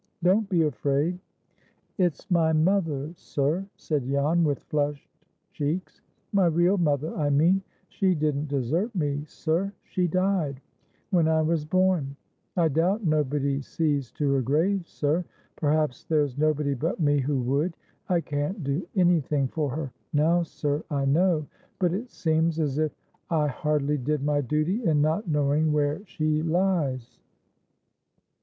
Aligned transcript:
Don't 0.23 0.49
be 0.49 0.63
afraid." 0.63 1.19
"It's 1.99 2.31
my 2.31 2.53
mother, 2.53 3.11
sir," 3.13 3.67
said 3.75 4.07
Jan, 4.07 4.43
with 4.43 4.57
flushed 4.57 5.07
cheeks. 5.51 6.01
"My 6.33 6.47
real 6.47 6.79
mother, 6.79 7.15
I 7.15 7.29
mean. 7.29 7.61
She 7.87 8.15
didn't 8.15 8.47
desert 8.47 8.95
me, 8.95 9.23
sir; 9.27 9.71
she 9.83 10.07
died—when 10.07 11.27
I 11.27 11.43
was 11.43 11.65
born. 11.65 12.15
I 12.57 12.67
doubt 12.69 13.05
nobody 13.05 13.61
sees 13.61 14.09
to 14.13 14.31
her 14.31 14.41
grave, 14.41 14.87
sir. 14.87 15.23
Perhaps 15.55 16.05
there's 16.05 16.35
nobody 16.35 16.73
but 16.73 16.99
me 16.99 17.19
who 17.19 17.39
would. 17.41 17.77
I 18.09 18.21
can't 18.21 18.63
do 18.63 18.87
any 18.95 19.19
thing 19.21 19.49
for 19.49 19.69
her 19.69 19.91
now, 20.13 20.41
sir, 20.41 20.83
I 20.89 21.05
know; 21.05 21.45
but 21.77 21.93
it 21.93 22.09
seems 22.09 22.59
as 22.59 22.79
if 22.79 22.91
I 23.29 23.45
hardly 23.49 23.99
did 23.99 24.23
my 24.23 24.41
duty 24.41 24.83
in 24.83 25.03
not 25.03 25.27
knowing 25.27 25.71
where 25.71 26.03
she 26.07 26.41
lies." 26.41 27.19